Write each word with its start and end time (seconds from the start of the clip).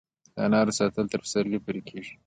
د 0.35 0.37
انارو 0.45 0.77
ساتل 0.79 1.05
تر 1.11 1.19
پسرلي 1.23 1.59
پورې 1.65 1.81
کیږي؟ 1.89 2.13